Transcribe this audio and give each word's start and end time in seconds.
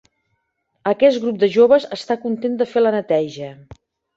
Aquest 0.91 1.21
grup 1.27 1.37
de 1.45 1.49
joves 1.57 1.87
està 1.99 2.17
content 2.27 2.59
de 2.63 2.71
fer 2.73 2.85
la 2.87 2.95
neteja. 2.99 3.53